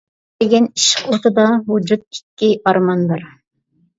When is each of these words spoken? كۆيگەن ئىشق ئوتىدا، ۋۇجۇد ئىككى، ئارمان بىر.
كۆيگەن 0.43 0.63
ئىشق 0.69 1.03
ئوتىدا، 1.15 1.45
ۋۇجۇد 1.67 2.01
ئىككى، 2.05 2.51
ئارمان 2.71 3.07
بىر. 3.13 3.29